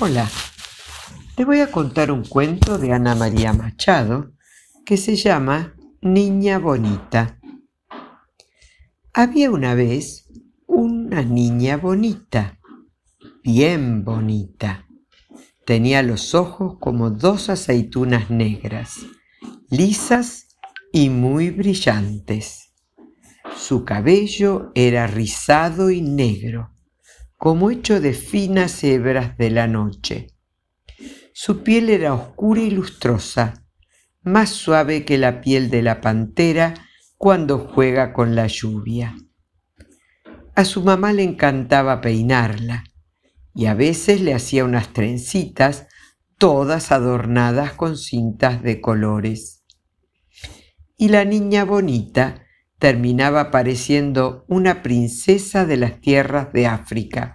Hola, 0.00 0.30
te 1.34 1.44
voy 1.44 1.58
a 1.58 1.72
contar 1.72 2.12
un 2.12 2.22
cuento 2.22 2.78
de 2.78 2.92
Ana 2.92 3.16
María 3.16 3.52
Machado 3.52 4.30
que 4.86 4.96
se 4.96 5.16
llama 5.16 5.74
Niña 6.00 6.60
Bonita. 6.60 7.40
Había 9.12 9.50
una 9.50 9.74
vez 9.74 10.28
una 10.68 11.22
niña 11.22 11.78
bonita, 11.78 12.60
bien 13.42 14.04
bonita. 14.04 14.86
Tenía 15.66 16.04
los 16.04 16.32
ojos 16.36 16.76
como 16.78 17.10
dos 17.10 17.48
aceitunas 17.48 18.30
negras, 18.30 18.98
lisas 19.68 20.58
y 20.92 21.08
muy 21.08 21.50
brillantes. 21.50 22.72
Su 23.56 23.84
cabello 23.84 24.70
era 24.76 25.08
rizado 25.08 25.90
y 25.90 26.02
negro 26.02 26.77
como 27.38 27.70
hecho 27.70 28.00
de 28.00 28.12
finas 28.12 28.82
hebras 28.82 29.38
de 29.38 29.50
la 29.50 29.68
noche. 29.68 30.34
Su 31.32 31.62
piel 31.62 31.88
era 31.88 32.12
oscura 32.12 32.60
y 32.60 32.70
lustrosa, 32.70 33.64
más 34.22 34.50
suave 34.50 35.04
que 35.04 35.18
la 35.18 35.40
piel 35.40 35.70
de 35.70 35.82
la 35.82 36.00
pantera 36.00 36.74
cuando 37.16 37.60
juega 37.60 38.12
con 38.12 38.34
la 38.34 38.48
lluvia. 38.48 39.16
A 40.56 40.64
su 40.64 40.82
mamá 40.82 41.12
le 41.12 41.22
encantaba 41.22 42.00
peinarla 42.00 42.82
y 43.54 43.66
a 43.66 43.74
veces 43.74 44.20
le 44.20 44.34
hacía 44.34 44.64
unas 44.64 44.92
trencitas 44.92 45.86
todas 46.38 46.90
adornadas 46.90 47.72
con 47.72 47.96
cintas 47.96 48.64
de 48.64 48.80
colores. 48.80 49.64
Y 50.96 51.08
la 51.08 51.24
niña 51.24 51.64
bonita 51.64 52.47
terminaba 52.78 53.50
pareciendo 53.50 54.44
una 54.48 54.82
princesa 54.82 55.66
de 55.66 55.76
las 55.76 56.00
tierras 56.00 56.52
de 56.52 56.66
África 56.66 57.34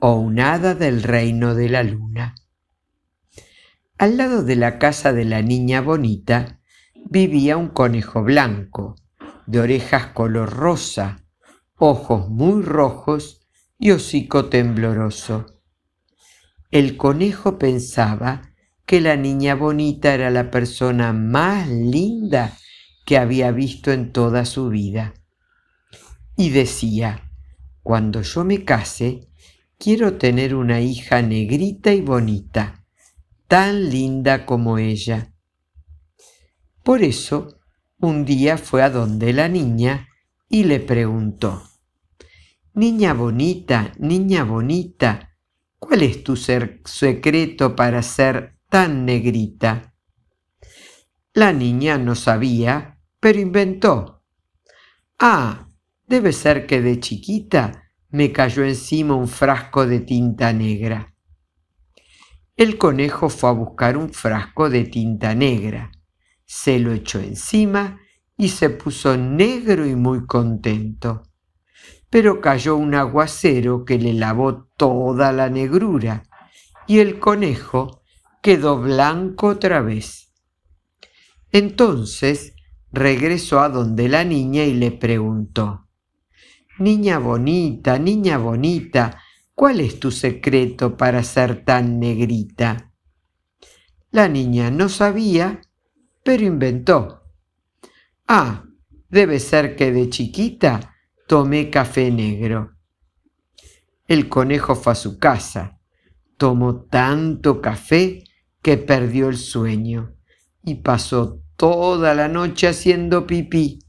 o 0.00 0.14
un 0.14 0.40
hada 0.40 0.74
del 0.74 1.02
reino 1.02 1.54
de 1.54 1.68
la 1.68 1.82
luna. 1.82 2.34
Al 3.98 4.16
lado 4.16 4.42
de 4.42 4.56
la 4.56 4.78
casa 4.78 5.12
de 5.12 5.24
la 5.24 5.42
niña 5.42 5.80
bonita 5.80 6.60
vivía 7.08 7.56
un 7.56 7.68
conejo 7.68 8.22
blanco, 8.22 8.96
de 9.46 9.60
orejas 9.60 10.08
color 10.08 10.50
rosa, 10.50 11.24
ojos 11.76 12.28
muy 12.28 12.62
rojos 12.62 13.46
y 13.78 13.90
hocico 13.90 14.46
tembloroso. 14.46 15.46
El 16.70 16.96
conejo 16.96 17.58
pensaba 17.58 18.42
que 18.86 19.00
la 19.00 19.16
niña 19.16 19.54
bonita 19.54 20.14
era 20.14 20.30
la 20.30 20.50
persona 20.50 21.12
más 21.12 21.68
linda 21.68 22.56
que 23.04 23.18
había 23.18 23.50
visto 23.50 23.92
en 23.92 24.12
toda 24.12 24.44
su 24.44 24.68
vida. 24.68 25.14
Y 26.36 26.50
decía, 26.50 27.30
cuando 27.82 28.22
yo 28.22 28.44
me 28.44 28.64
case, 28.64 29.28
quiero 29.78 30.14
tener 30.14 30.54
una 30.54 30.80
hija 30.80 31.22
negrita 31.22 31.92
y 31.92 32.00
bonita, 32.00 32.84
tan 33.46 33.90
linda 33.90 34.46
como 34.46 34.78
ella. 34.78 35.32
Por 36.82 37.02
eso, 37.02 37.60
un 38.00 38.24
día 38.24 38.58
fue 38.58 38.82
a 38.82 38.90
donde 38.90 39.32
la 39.32 39.48
niña 39.48 40.08
y 40.48 40.64
le 40.64 40.80
preguntó, 40.80 41.62
Niña 42.74 43.14
bonita, 43.14 43.92
niña 43.98 44.42
bonita, 44.42 45.36
¿cuál 45.78 46.02
es 46.02 46.24
tu 46.24 46.34
secreto 46.36 47.76
para 47.76 48.02
ser 48.02 48.58
tan 48.68 49.04
negrita? 49.04 49.94
La 51.32 51.52
niña 51.52 51.98
no 51.98 52.14
sabía 52.14 52.93
pero 53.24 53.40
inventó. 53.40 54.22
Ah, 55.18 55.70
debe 56.06 56.30
ser 56.30 56.66
que 56.66 56.82
de 56.82 57.00
chiquita 57.00 57.84
me 58.10 58.30
cayó 58.32 58.64
encima 58.64 59.14
un 59.14 59.28
frasco 59.28 59.86
de 59.86 60.00
tinta 60.00 60.52
negra. 60.52 61.14
El 62.54 62.76
conejo 62.76 63.30
fue 63.30 63.48
a 63.48 63.52
buscar 63.54 63.96
un 63.96 64.12
frasco 64.12 64.68
de 64.68 64.84
tinta 64.84 65.34
negra, 65.34 65.90
se 66.44 66.78
lo 66.78 66.92
echó 66.92 67.18
encima 67.18 67.98
y 68.36 68.50
se 68.50 68.68
puso 68.68 69.16
negro 69.16 69.86
y 69.86 69.96
muy 69.96 70.26
contento. 70.26 71.22
Pero 72.10 72.42
cayó 72.42 72.76
un 72.76 72.94
aguacero 72.94 73.86
que 73.86 73.98
le 73.98 74.12
lavó 74.12 74.66
toda 74.76 75.32
la 75.32 75.48
negrura 75.48 76.24
y 76.86 76.98
el 76.98 77.18
conejo 77.20 78.02
quedó 78.42 78.82
blanco 78.82 79.46
otra 79.46 79.80
vez. 79.80 80.30
Entonces 81.50 82.53
regresó 82.94 83.60
a 83.60 83.68
donde 83.68 84.08
la 84.08 84.24
niña 84.24 84.64
y 84.64 84.74
le 84.74 84.92
preguntó, 84.92 85.88
Niña 86.78 87.18
bonita, 87.18 87.98
niña 87.98 88.38
bonita, 88.38 89.20
¿cuál 89.54 89.80
es 89.80 90.00
tu 90.00 90.10
secreto 90.10 90.96
para 90.96 91.22
ser 91.22 91.64
tan 91.64 92.00
negrita? 92.00 92.92
La 94.10 94.28
niña 94.28 94.70
no 94.70 94.88
sabía, 94.88 95.60
pero 96.24 96.44
inventó. 96.44 97.22
Ah, 98.26 98.64
debe 99.08 99.38
ser 99.38 99.76
que 99.76 99.92
de 99.92 100.08
chiquita 100.08 100.94
tomé 101.26 101.70
café 101.70 102.10
negro. 102.10 102.76
El 104.06 104.28
conejo 104.28 104.74
fue 104.74 104.92
a 104.92 104.96
su 104.96 105.18
casa, 105.18 105.80
tomó 106.36 106.82
tanto 106.82 107.60
café 107.60 108.24
que 108.62 108.76
perdió 108.78 109.28
el 109.28 109.36
sueño 109.36 110.14
y 110.62 110.76
pasó 110.76 111.43
toda 111.56 112.14
la 112.14 112.28
noche 112.28 112.68
haciendo 112.68 113.26
pipí, 113.26 113.80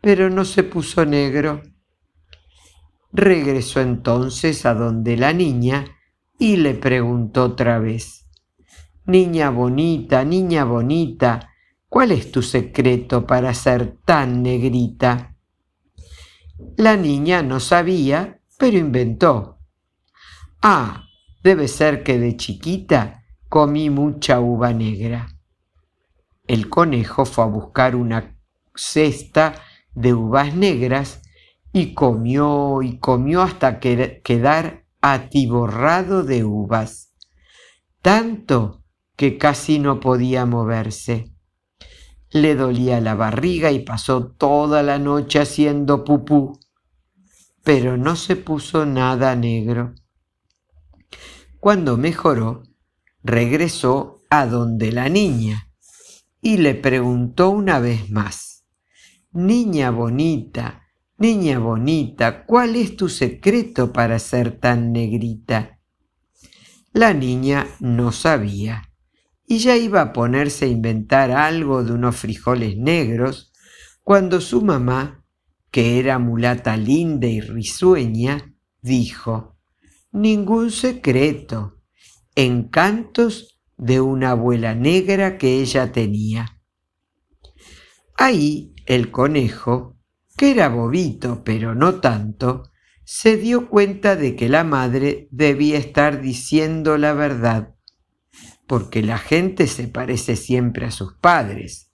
pero 0.00 0.30
no 0.30 0.44
se 0.44 0.62
puso 0.62 1.04
negro. 1.04 1.62
Regresó 3.12 3.80
entonces 3.80 4.66
a 4.66 4.74
donde 4.74 5.16
la 5.16 5.32
niña 5.32 5.84
y 6.38 6.56
le 6.56 6.74
preguntó 6.74 7.44
otra 7.44 7.78
vez, 7.78 8.24
Niña 9.06 9.50
bonita, 9.50 10.24
niña 10.24 10.64
bonita, 10.64 11.50
¿cuál 11.90 12.10
es 12.12 12.32
tu 12.32 12.40
secreto 12.40 13.26
para 13.26 13.52
ser 13.52 13.98
tan 14.04 14.42
negrita? 14.42 15.36
La 16.78 16.96
niña 16.96 17.42
no 17.42 17.60
sabía, 17.60 18.40
pero 18.58 18.78
inventó. 18.78 19.58
Ah, 20.62 21.04
debe 21.42 21.68
ser 21.68 22.02
que 22.02 22.18
de 22.18 22.36
chiquita 22.38 23.24
comí 23.50 23.90
mucha 23.90 24.40
uva 24.40 24.72
negra. 24.72 25.33
El 26.46 26.68
conejo 26.68 27.24
fue 27.24 27.44
a 27.44 27.46
buscar 27.46 27.96
una 27.96 28.36
cesta 28.74 29.54
de 29.94 30.12
uvas 30.12 30.54
negras 30.54 31.22
y 31.72 31.94
comió 31.94 32.82
y 32.82 32.98
comió 32.98 33.42
hasta 33.42 33.80
quedar 33.80 34.84
atiborrado 35.00 36.22
de 36.22 36.44
uvas, 36.44 37.14
tanto 38.02 38.84
que 39.16 39.38
casi 39.38 39.78
no 39.78 40.00
podía 40.00 40.44
moverse. 40.44 41.32
Le 42.30 42.54
dolía 42.56 43.00
la 43.00 43.14
barriga 43.14 43.70
y 43.70 43.78
pasó 43.80 44.26
toda 44.26 44.82
la 44.82 44.98
noche 44.98 45.40
haciendo 45.40 46.04
pupú, 46.04 46.58
pero 47.62 47.96
no 47.96 48.16
se 48.16 48.36
puso 48.36 48.84
nada 48.84 49.34
negro. 49.34 49.94
Cuando 51.58 51.96
mejoró, 51.96 52.64
regresó 53.22 54.18
a 54.28 54.46
donde 54.46 54.92
la 54.92 55.08
niña 55.08 55.70
y 56.44 56.58
le 56.58 56.74
preguntó 56.74 57.48
una 57.48 57.80
vez 57.80 58.10
más, 58.10 58.66
Niña 59.32 59.90
bonita, 59.90 60.82
niña 61.16 61.58
bonita, 61.58 62.44
¿cuál 62.44 62.76
es 62.76 62.96
tu 62.96 63.08
secreto 63.08 63.94
para 63.94 64.18
ser 64.18 64.60
tan 64.60 64.92
negrita? 64.92 65.80
La 66.92 67.14
niña 67.14 67.66
no 67.80 68.12
sabía 68.12 68.92
y 69.46 69.56
ya 69.56 69.74
iba 69.78 70.02
a 70.02 70.12
ponerse 70.12 70.66
a 70.66 70.68
inventar 70.68 71.30
algo 71.30 71.82
de 71.82 71.92
unos 71.92 72.16
frijoles 72.16 72.76
negros 72.76 73.50
cuando 74.02 74.42
su 74.42 74.60
mamá, 74.60 75.24
que 75.70 75.98
era 75.98 76.18
mulata 76.18 76.76
linda 76.76 77.26
y 77.26 77.40
risueña, 77.40 78.54
dijo, 78.82 79.56
Ningún 80.12 80.70
secreto, 80.70 81.80
encantos 82.34 83.53
de 83.84 84.00
una 84.00 84.30
abuela 84.30 84.74
negra 84.74 85.36
que 85.36 85.60
ella 85.60 85.92
tenía. 85.92 86.60
Ahí 88.16 88.74
el 88.86 89.10
conejo, 89.10 89.98
que 90.36 90.52
era 90.52 90.68
bobito 90.68 91.44
pero 91.44 91.74
no 91.74 92.00
tanto, 92.00 92.70
se 93.04 93.36
dio 93.36 93.68
cuenta 93.68 94.16
de 94.16 94.34
que 94.34 94.48
la 94.48 94.64
madre 94.64 95.28
debía 95.30 95.76
estar 95.76 96.22
diciendo 96.22 96.96
la 96.96 97.12
verdad, 97.12 97.74
porque 98.66 99.02
la 99.02 99.18
gente 99.18 99.66
se 99.66 99.88
parece 99.88 100.36
siempre 100.36 100.86
a 100.86 100.90
sus 100.90 101.14
padres, 101.14 101.90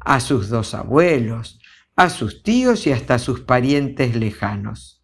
a 0.00 0.20
sus 0.20 0.48
dos 0.48 0.74
abuelos, 0.74 1.58
a 1.96 2.08
sus 2.08 2.44
tíos 2.44 2.86
y 2.86 2.92
hasta 2.92 3.14
a 3.14 3.18
sus 3.18 3.40
parientes 3.40 4.14
lejanos. 4.14 5.02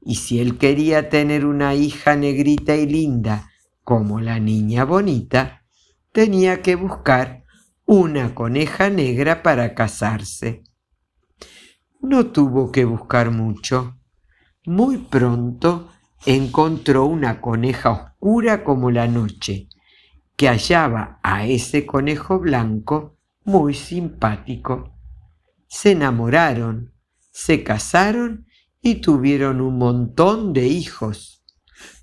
Y 0.00 0.16
si 0.16 0.40
él 0.40 0.58
quería 0.58 1.08
tener 1.08 1.46
una 1.46 1.74
hija 1.74 2.16
negrita 2.16 2.76
y 2.76 2.86
linda 2.86 3.50
como 3.82 4.20
la 4.20 4.40
niña 4.40 4.84
bonita, 4.84 5.55
tenía 6.16 6.62
que 6.62 6.76
buscar 6.76 7.44
una 7.84 8.34
coneja 8.34 8.88
negra 8.88 9.42
para 9.42 9.74
casarse. 9.74 10.64
No 12.00 12.28
tuvo 12.28 12.72
que 12.72 12.86
buscar 12.86 13.30
mucho. 13.30 13.98
Muy 14.64 14.96
pronto 14.96 15.90
encontró 16.24 17.04
una 17.04 17.42
coneja 17.42 17.90
oscura 17.90 18.64
como 18.64 18.90
la 18.90 19.06
noche, 19.08 19.68
que 20.36 20.48
hallaba 20.48 21.20
a 21.22 21.44
ese 21.44 21.84
conejo 21.84 22.38
blanco 22.38 23.18
muy 23.44 23.74
simpático. 23.74 24.96
Se 25.68 25.90
enamoraron, 25.90 26.94
se 27.30 27.62
casaron 27.62 28.46
y 28.80 29.02
tuvieron 29.02 29.60
un 29.60 29.76
montón 29.76 30.54
de 30.54 30.66
hijos, 30.66 31.44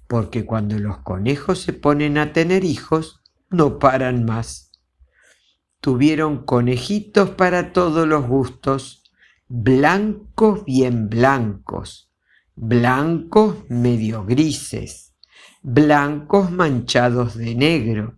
porque 0.07 0.45
cuando 0.45 0.77
los 0.77 1.00
conejos 1.00 1.63
se 1.63 1.74
ponen 1.74 2.19
a 2.19 2.31
tener 2.31 2.63
hijos, 2.63 3.23
no 3.54 3.80
paran 3.80 4.26
más. 4.26 4.72
Tuvieron 5.80 6.44
conejitos 6.44 7.30
para 7.30 7.72
todos 7.72 8.08
los 8.08 8.28
gustos, 8.28 9.12
blancos 9.48 10.66
bien 10.66 11.08
blancos, 11.10 12.12
blancos 12.56 13.58
medio 13.70 14.26
grises, 14.26 15.16
blancos 15.62 16.52
manchados 16.52 17.38
de 17.38 17.54
negro, 17.56 18.18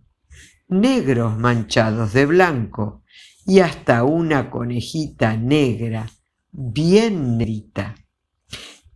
negros 0.68 1.36
manchados 1.38 2.12
de 2.12 2.26
blanco 2.26 3.02
y 3.44 3.60
hasta 3.60 4.04
una 4.04 4.50
conejita 4.50 5.36
negra, 5.36 6.10
bien 6.50 7.36
negrita. 7.36 7.94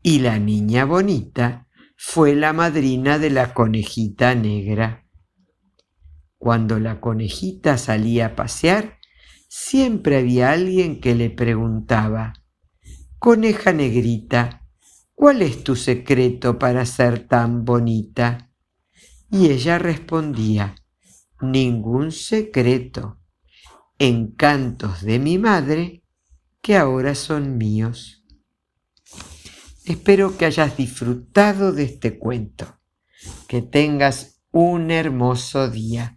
Y 0.03 0.21
la 0.21 0.39
niña 0.39 0.87
bonita 0.87 1.69
fue 1.97 2.35
la 2.35 2.55
madrina 2.55 3.19
de 3.19 3.29
la 3.29 3.53
conejita 3.53 4.35
negra. 4.35 5.05
Cuando 6.41 6.81
la 6.81 7.03
conejita 7.03 7.77
salía 7.77 8.25
a 8.25 8.35
pasear, 8.35 8.99
siempre 9.47 10.17
había 10.17 10.53
alguien 10.53 10.99
que 11.03 11.15
le 11.15 11.29
preguntaba, 11.29 12.33
Coneja 13.19 13.75
negrita, 13.75 14.67
¿Cuál 15.21 15.43
es 15.43 15.63
tu 15.63 15.77
secreto 15.77 16.59
para 16.59 16.87
ser 16.87 17.29
tan 17.29 17.67
bonita? 17.67 18.51
Y 19.31 19.51
ella 19.51 19.79
respondía, 19.79 20.77
ningún 21.43 22.11
secreto, 22.11 23.21
encantos 23.99 25.03
de 25.03 25.19
mi 25.19 25.37
madre 25.37 26.05
que 26.63 26.75
ahora 26.75 27.15
son 27.15 27.59
míos. 27.59 28.25
Espero 29.85 30.39
que 30.39 30.47
hayas 30.47 30.79
disfrutado 30.79 31.73
de 31.73 31.83
este 31.83 32.19
cuento, 32.19 32.81
que 33.47 33.61
tengas 33.61 34.43
un 34.53 34.91
hermoso 34.91 35.69
día, 35.69 36.17